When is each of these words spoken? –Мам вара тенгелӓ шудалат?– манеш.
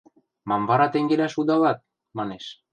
–Мам 0.47 0.63
вара 0.69 0.87
тенгелӓ 0.93 1.27
шудалат?– 1.31 1.85
манеш. 2.17 2.45